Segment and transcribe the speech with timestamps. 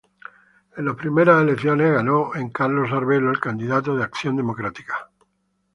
[0.77, 5.11] En las primeras elecciones ganó en Carlos Arvelo el candidato de Acción Democrática.